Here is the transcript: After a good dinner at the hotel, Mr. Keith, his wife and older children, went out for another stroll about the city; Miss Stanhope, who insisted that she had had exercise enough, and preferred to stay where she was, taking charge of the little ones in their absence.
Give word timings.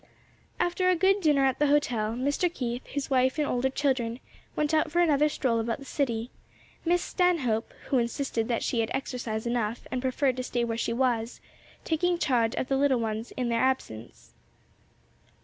After 0.59 0.89
a 0.89 0.95
good 0.95 1.21
dinner 1.21 1.45
at 1.45 1.59
the 1.59 1.67
hotel, 1.67 2.13
Mr. 2.13 2.51
Keith, 2.51 2.83
his 2.87 3.11
wife 3.11 3.37
and 3.37 3.45
older 3.47 3.69
children, 3.69 4.19
went 4.55 4.73
out 4.73 4.91
for 4.91 4.99
another 4.99 5.29
stroll 5.29 5.59
about 5.59 5.77
the 5.77 5.85
city; 5.85 6.31
Miss 6.83 7.03
Stanhope, 7.03 7.71
who 7.89 7.99
insisted 7.99 8.47
that 8.47 8.63
she 8.63 8.79
had 8.79 8.89
had 8.89 8.97
exercise 8.97 9.45
enough, 9.45 9.85
and 9.91 10.01
preferred 10.01 10.37
to 10.37 10.43
stay 10.43 10.63
where 10.63 10.75
she 10.75 10.91
was, 10.91 11.39
taking 11.85 12.17
charge 12.17 12.55
of 12.55 12.67
the 12.67 12.77
little 12.77 12.99
ones 12.99 13.29
in 13.37 13.49
their 13.49 13.61
absence. 13.61 14.33